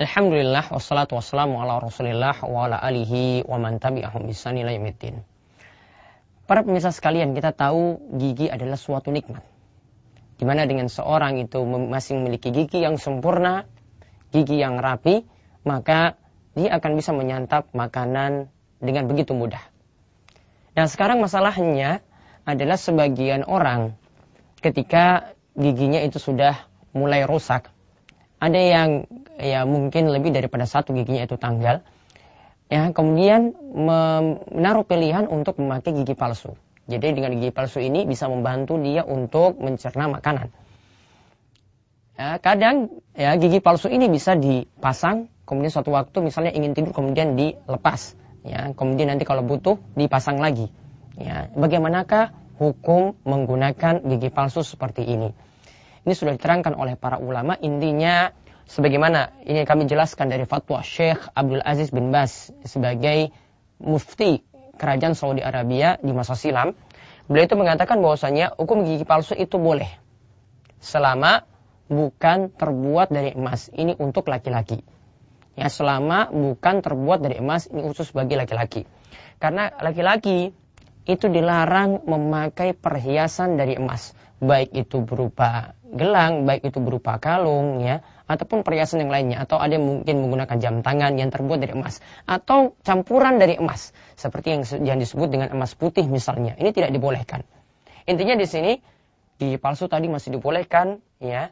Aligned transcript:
Alhamdulillah 0.00 0.72
wassalatu 0.72 1.20
wassalamu 1.20 1.60
ala 1.60 1.76
Rasulillah 1.76 2.40
wa 2.48 2.64
ala 2.64 2.80
alihi 2.80 3.44
wa 3.44 3.60
man 3.60 3.76
tabi'ahum 3.76 4.32
bisani 4.32 4.64
yaumiddin. 4.64 5.20
Para 6.48 6.64
pemirsa 6.64 6.88
sekalian, 6.88 7.36
kita 7.36 7.52
tahu 7.52 8.00
gigi 8.16 8.48
adalah 8.48 8.80
suatu 8.80 9.12
nikmat. 9.12 9.44
Di 10.40 10.48
mana 10.48 10.64
dengan 10.64 10.88
seorang 10.88 11.44
itu 11.44 11.60
masih 11.68 12.16
memiliki 12.16 12.48
gigi 12.48 12.80
yang 12.80 12.96
sempurna, 12.96 13.68
gigi 14.32 14.56
yang 14.56 14.80
rapi, 14.80 15.20
maka 15.68 16.16
dia 16.56 16.80
akan 16.80 16.96
bisa 16.96 17.12
menyantap 17.12 17.68
makanan 17.76 18.48
dengan 18.80 19.04
begitu 19.04 19.36
mudah. 19.36 19.60
Nah, 20.80 20.88
sekarang 20.88 21.20
masalahnya 21.20 22.00
adalah 22.48 22.80
sebagian 22.80 23.44
orang 23.44 24.00
ketika 24.64 25.36
giginya 25.52 26.00
itu 26.00 26.16
sudah 26.16 26.56
mulai 26.96 27.28
rusak, 27.28 27.68
ada 28.40 28.56
yang 28.56 29.04
ya 29.40 29.64
mungkin 29.64 30.12
lebih 30.12 30.36
daripada 30.36 30.68
satu 30.68 30.92
giginya 30.92 31.24
itu 31.24 31.40
tanggal. 31.40 31.80
Ya, 32.70 32.94
kemudian 32.94 33.50
menaruh 33.74 34.86
pilihan 34.86 35.26
untuk 35.26 35.58
memakai 35.58 35.90
gigi 35.90 36.14
palsu. 36.14 36.54
Jadi 36.86 37.18
dengan 37.18 37.34
gigi 37.34 37.50
palsu 37.50 37.82
ini 37.82 38.06
bisa 38.06 38.30
membantu 38.30 38.78
dia 38.78 39.02
untuk 39.02 39.58
mencerna 39.58 40.06
makanan. 40.06 40.54
Ya, 42.14 42.38
kadang 42.38 43.02
ya 43.16 43.34
gigi 43.40 43.58
palsu 43.58 43.90
ini 43.90 44.06
bisa 44.06 44.38
dipasang, 44.38 45.26
kemudian 45.48 45.72
suatu 45.74 45.90
waktu 45.90 46.22
misalnya 46.22 46.54
ingin 46.54 46.78
tidur 46.78 46.94
kemudian 46.94 47.34
dilepas. 47.34 48.14
Ya, 48.46 48.70
kemudian 48.70 49.10
nanti 49.10 49.26
kalau 49.26 49.42
butuh 49.42 49.82
dipasang 49.98 50.38
lagi. 50.38 50.70
Ya, 51.18 51.50
bagaimanakah 51.50 52.30
hukum 52.60 53.18
menggunakan 53.26 54.06
gigi 54.06 54.30
palsu 54.30 54.62
seperti 54.62 55.10
ini? 55.10 55.34
Ini 56.06 56.12
sudah 56.16 56.38
diterangkan 56.38 56.78
oleh 56.78 56.94
para 56.94 57.18
ulama. 57.18 57.58
Intinya 57.60 58.32
sebagaimana 58.70 59.34
ini 59.42 59.66
kami 59.66 59.90
jelaskan 59.90 60.30
dari 60.30 60.46
fatwa 60.46 60.80
Syekh 60.86 61.18
Abdul 61.34 61.62
Aziz 61.66 61.90
bin 61.90 62.14
Bas 62.14 62.54
sebagai 62.62 63.34
mufti 63.82 64.46
kerajaan 64.78 65.18
Saudi 65.18 65.42
Arabia 65.42 65.98
di 65.98 66.14
masa 66.14 66.38
silam. 66.38 66.72
Beliau 67.26 67.46
itu 67.46 67.58
mengatakan 67.58 67.98
bahwasanya 67.98 68.54
hukum 68.54 68.86
gigi 68.86 69.02
palsu 69.02 69.34
itu 69.34 69.58
boleh 69.58 69.90
selama 70.80 71.44
bukan 71.90 72.54
terbuat 72.54 73.10
dari 73.10 73.34
emas. 73.34 73.68
Ini 73.74 73.98
untuk 73.98 74.30
laki-laki. 74.30 74.80
Ya, 75.58 75.68
selama 75.68 76.30
bukan 76.30 76.80
terbuat 76.80 77.20
dari 77.20 77.42
emas 77.42 77.68
ini 77.68 77.84
khusus 77.84 78.14
bagi 78.14 78.38
laki-laki. 78.38 78.86
Karena 79.42 79.68
laki-laki 79.82 80.54
itu 81.04 81.26
dilarang 81.26 82.06
memakai 82.06 82.72
perhiasan 82.72 83.58
dari 83.58 83.74
emas, 83.74 84.14
baik 84.38 84.72
itu 84.72 85.02
berupa 85.02 85.74
gelang, 85.90 86.46
baik 86.46 86.70
itu 86.70 86.78
berupa 86.78 87.18
kalung 87.18 87.82
ya, 87.82 88.00
ataupun 88.30 88.62
perhiasan 88.62 89.02
yang 89.02 89.10
lainnya 89.10 89.42
atau 89.42 89.58
ada 89.58 89.74
yang 89.74 89.82
mungkin 89.82 90.22
menggunakan 90.22 90.56
jam 90.62 90.86
tangan 90.86 91.18
yang 91.18 91.34
terbuat 91.34 91.58
dari 91.58 91.74
emas 91.74 91.98
atau 92.30 92.78
campuran 92.86 93.42
dari 93.42 93.58
emas 93.58 93.90
seperti 94.14 94.54
yang 94.54 94.62
yang 94.86 94.98
disebut 95.02 95.26
dengan 95.26 95.50
emas 95.50 95.74
putih 95.74 96.06
misalnya. 96.06 96.54
Ini 96.54 96.70
tidak 96.70 96.94
dibolehkan. 96.94 97.42
Intinya 98.06 98.38
di 98.38 98.46
sini 98.46 98.72
gigi 99.42 99.58
palsu 99.58 99.90
tadi 99.90 100.06
masih 100.06 100.38
dibolehkan 100.38 101.02
ya 101.18 101.50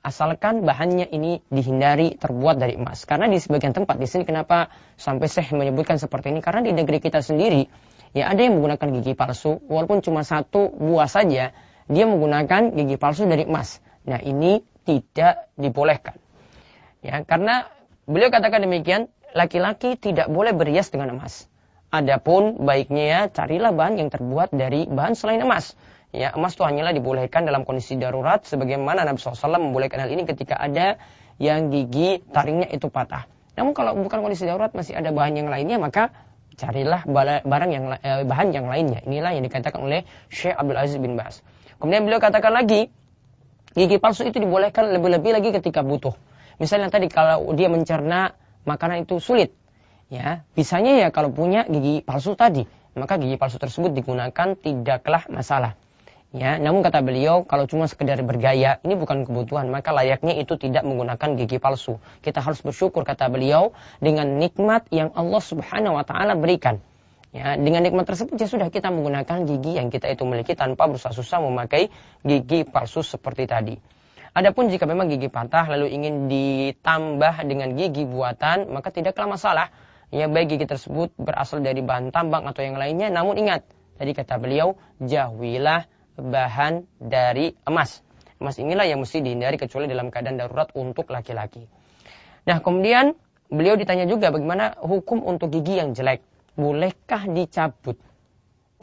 asalkan 0.00 0.62
bahannya 0.62 1.10
ini 1.12 1.44
dihindari 1.52 2.16
terbuat 2.16 2.56
dari 2.56 2.80
emas. 2.80 3.04
Karena 3.04 3.28
di 3.28 3.36
sebagian 3.36 3.76
tempat 3.76 4.00
di 4.00 4.08
sini 4.08 4.24
kenapa 4.24 4.72
sampai 4.96 5.28
saya 5.28 5.52
menyebutkan 5.52 6.00
seperti 6.00 6.32
ini 6.32 6.40
karena 6.40 6.64
di 6.64 6.72
negeri 6.72 6.96
kita 7.02 7.20
sendiri 7.20 7.68
ya 8.16 8.32
ada 8.32 8.40
yang 8.40 8.56
menggunakan 8.56 8.88
gigi 9.02 9.12
palsu 9.12 9.60
walaupun 9.68 10.00
cuma 10.00 10.24
satu 10.24 10.72
buah 10.72 11.10
saja 11.10 11.52
dia 11.86 12.04
menggunakan 12.08 12.72
gigi 12.72 12.96
palsu 12.96 13.28
dari 13.28 13.44
emas. 13.44 13.84
Nah, 14.06 14.22
ini 14.22 14.62
tidak 14.86 15.50
dibolehkan. 15.58 16.16
Ya, 17.02 17.26
karena 17.26 17.66
beliau 18.06 18.30
katakan 18.30 18.62
demikian, 18.62 19.10
laki-laki 19.34 19.98
tidak 19.98 20.30
boleh 20.30 20.54
berhias 20.54 20.88
dengan 20.88 21.18
emas. 21.18 21.50
Adapun 21.90 22.62
baiknya 22.66 23.04
ya 23.04 23.20
carilah 23.30 23.70
bahan 23.70 23.98
yang 23.98 24.08
terbuat 24.10 24.54
dari 24.54 24.86
bahan 24.86 25.14
selain 25.18 25.42
emas. 25.42 25.74
Ya, 26.14 26.32
emas 26.32 26.54
itu 26.54 26.64
hanyalah 26.64 26.96
dibolehkan 26.96 27.44
dalam 27.44 27.66
kondisi 27.66 27.98
darurat 27.98 28.42
sebagaimana 28.46 29.04
Nabi 29.04 29.18
SAW 29.18 29.58
membolehkan 29.58 30.06
hal 30.06 30.10
ini 30.10 30.24
ketika 30.24 30.56
ada 30.56 30.96
yang 31.36 31.68
gigi 31.68 32.24
taringnya 32.32 32.72
itu 32.72 32.88
patah. 32.88 33.28
Namun 33.58 33.76
kalau 33.76 33.92
bukan 33.98 34.24
kondisi 34.24 34.48
darurat 34.48 34.72
masih 34.72 34.96
ada 34.96 35.12
bahan 35.12 35.36
yang 35.36 35.48
lainnya 35.52 35.76
maka 35.76 36.12
carilah 36.56 37.04
barang 37.44 37.70
yang 37.70 37.84
eh, 38.00 38.24
bahan 38.24 38.48
yang 38.52 38.66
lainnya. 38.66 39.04
Inilah 39.04 39.36
yang 39.36 39.44
dikatakan 39.44 39.80
oleh 39.80 40.08
Syekh 40.32 40.56
Abdul 40.56 40.78
Aziz 40.80 40.96
bin 40.96 41.14
Bas. 41.14 41.44
Kemudian 41.76 42.08
beliau 42.08 42.20
katakan 42.20 42.56
lagi, 42.56 42.88
gigi 43.76 44.00
palsu 44.00 44.24
itu 44.24 44.40
dibolehkan 44.40 44.88
lebih-lebih 44.96 45.36
lagi 45.36 45.52
ketika 45.52 45.84
butuh. 45.84 46.16
Misalnya 46.56 46.88
tadi 46.88 47.12
kalau 47.12 47.52
dia 47.52 47.68
mencerna 47.68 48.32
makanan 48.64 49.04
itu 49.04 49.20
sulit, 49.20 49.52
ya 50.08 50.42
bisanya 50.56 50.96
ya 50.96 51.08
kalau 51.12 51.28
punya 51.28 51.68
gigi 51.68 52.00
palsu 52.00 52.32
tadi, 52.32 52.64
maka 52.96 53.20
gigi 53.20 53.36
palsu 53.36 53.60
tersebut 53.60 53.92
digunakan 53.92 54.56
tidaklah 54.56 55.28
masalah. 55.28 55.76
Ya, 56.34 56.58
namun 56.58 56.82
kata 56.82 57.00
beliau 57.06 57.46
kalau 57.46 57.64
cuma 57.70 57.86
sekedar 57.86 58.18
bergaya 58.20 58.82
ini 58.82 58.98
bukan 58.98 59.24
kebutuhan 59.24 59.70
maka 59.70 59.94
layaknya 59.94 60.36
itu 60.36 60.58
tidak 60.58 60.82
menggunakan 60.82 61.38
gigi 61.38 61.56
palsu. 61.62 62.02
Kita 62.20 62.42
harus 62.42 62.60
bersyukur 62.60 63.06
kata 63.06 63.30
beliau 63.30 63.72
dengan 64.02 64.36
nikmat 64.36 64.90
yang 64.90 65.14
Allah 65.14 65.40
Subhanahu 65.40 65.96
wa 65.96 66.04
taala 66.04 66.34
berikan. 66.34 66.82
Ya, 67.36 67.52
dengan 67.60 67.84
nikmat 67.84 68.08
tersebut 68.08 68.40
ya 68.40 68.48
sudah 68.48 68.72
kita 68.72 68.88
menggunakan 68.88 69.44
gigi 69.44 69.76
yang 69.76 69.92
kita 69.92 70.08
itu 70.08 70.24
miliki 70.24 70.56
tanpa 70.56 70.88
berusaha-susah 70.88 71.44
memakai 71.44 71.92
gigi 72.24 72.64
palsu 72.64 73.04
seperti 73.04 73.44
tadi. 73.44 73.76
Adapun 74.32 74.72
jika 74.72 74.88
memang 74.88 75.12
gigi 75.12 75.28
patah 75.28 75.68
lalu 75.68 75.92
ingin 75.92 76.32
ditambah 76.32 77.44
dengan 77.44 77.76
gigi 77.76 78.08
buatan, 78.08 78.72
maka 78.72 78.88
tidaklah 78.88 79.36
masalah. 79.36 79.68
Ya, 80.08 80.32
baik 80.32 80.56
gigi 80.56 80.64
tersebut 80.64 81.12
berasal 81.20 81.60
dari 81.60 81.84
bahan 81.84 82.08
tambang 82.08 82.48
atau 82.48 82.64
yang 82.64 82.80
lainnya, 82.80 83.12
namun 83.12 83.36
ingat, 83.36 83.68
tadi 84.00 84.16
kata 84.16 84.40
beliau, 84.40 84.80
jauhilah 85.04 85.84
bahan 86.16 86.88
dari 86.96 87.52
emas. 87.68 88.00
Emas 88.40 88.56
inilah 88.56 88.88
yang 88.88 89.04
mesti 89.04 89.20
dihindari 89.20 89.60
kecuali 89.60 89.84
dalam 89.84 90.08
keadaan 90.08 90.40
darurat 90.40 90.72
untuk 90.72 91.12
laki-laki. 91.12 91.68
Nah, 92.48 92.64
kemudian 92.64 93.12
beliau 93.52 93.76
ditanya 93.76 94.08
juga 94.08 94.32
bagaimana 94.32 94.80
hukum 94.80 95.20
untuk 95.20 95.52
gigi 95.52 95.76
yang 95.84 95.92
jelek 95.92 96.24
bolehkah 96.56 97.28
dicabut? 97.28 98.00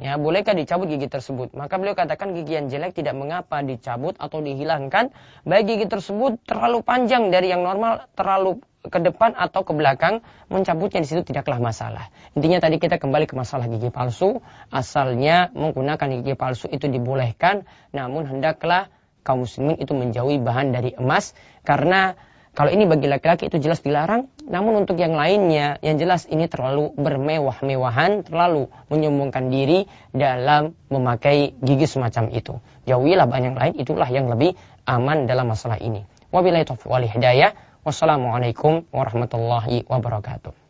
Ya, 0.00 0.16
bolehkah 0.16 0.56
dicabut 0.56 0.88
gigi 0.88 1.04
tersebut? 1.04 1.52
Maka 1.52 1.76
beliau 1.76 1.92
katakan 1.92 2.32
gigi 2.32 2.56
yang 2.56 2.72
jelek 2.72 2.96
tidak 2.96 3.12
mengapa 3.12 3.60
dicabut 3.60 4.16
atau 4.16 4.40
dihilangkan, 4.40 5.12
baik 5.44 5.64
gigi 5.68 5.86
tersebut 5.88 6.40
terlalu 6.48 6.80
panjang 6.80 7.28
dari 7.28 7.52
yang 7.52 7.60
normal 7.60 8.08
terlalu 8.16 8.64
ke 8.82 8.98
depan 8.98 9.36
atau 9.36 9.62
ke 9.62 9.76
belakang, 9.76 10.24
mencabutnya 10.48 11.04
di 11.04 11.08
situ 11.12 11.22
tidaklah 11.22 11.60
masalah. 11.60 12.08
Intinya 12.32 12.58
tadi 12.58 12.80
kita 12.80 12.96
kembali 12.96 13.28
ke 13.28 13.36
masalah 13.36 13.68
gigi 13.68 13.92
palsu, 13.92 14.40
asalnya 14.72 15.52
menggunakan 15.52 16.08
gigi 16.18 16.34
palsu 16.40 16.66
itu 16.72 16.88
dibolehkan, 16.88 17.68
namun 17.94 18.26
hendaklah 18.26 18.88
kaum 19.22 19.46
muslimin 19.46 19.78
itu 19.78 19.94
menjauhi 19.94 20.42
bahan 20.42 20.74
dari 20.74 20.98
emas 20.98 21.36
karena 21.62 22.18
kalau 22.52 22.68
ini 22.68 22.84
bagi 22.84 23.08
laki-laki 23.08 23.48
itu 23.48 23.56
jelas 23.56 23.80
dilarang, 23.80 24.28
namun 24.44 24.84
untuk 24.84 25.00
yang 25.00 25.16
lainnya 25.16 25.80
yang 25.80 25.96
jelas 25.96 26.28
ini 26.28 26.52
terlalu 26.52 26.92
bermewah-mewahan, 27.00 28.28
terlalu 28.28 28.68
menyombongkan 28.92 29.48
diri 29.48 29.88
dalam 30.12 30.76
memakai 30.92 31.56
gigi 31.64 31.88
semacam 31.88 32.28
itu. 32.28 32.60
Jauhilah 32.84 33.24
banyak 33.24 33.56
lain, 33.56 33.74
itulah 33.80 34.04
yang 34.12 34.28
lebih 34.28 34.52
aman 34.84 35.24
dalam 35.24 35.48
masalah 35.48 35.80
ini. 35.80 36.04
Wabillahi 36.28 36.68
taufiq 36.68 36.92
wal 36.92 37.08
hidayah. 37.08 37.56
Wassalamualaikum 37.88 38.84
warahmatullahi 38.92 39.88
wabarakatuh. 39.88 40.61